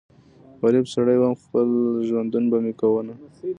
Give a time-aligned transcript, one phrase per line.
[0.63, 1.67] غريب سړی ووم خپل
[2.07, 3.13] ژوندون به مې کوونه